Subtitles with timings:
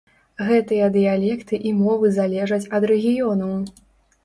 [0.45, 3.53] Гэтыя дыялекты і мовы залежаць ад рэгіёну.